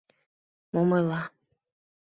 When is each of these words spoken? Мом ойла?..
Мом 0.73 0.89
ойла?.. 0.97 1.21